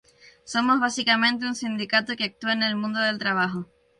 [0.45, 3.67] Somos básicamente un sindicato que actúa en el mundo del trabajo.